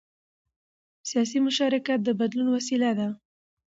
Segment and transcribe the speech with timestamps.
[1.09, 3.07] سیاسي مشارکت د بدلون وسیله ده